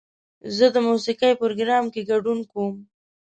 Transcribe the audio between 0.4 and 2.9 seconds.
زه د موسیقۍ پروګرام کې ګډون کوم.